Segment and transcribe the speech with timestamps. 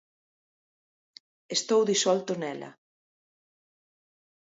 [1.55, 2.69] Estou disolto nela.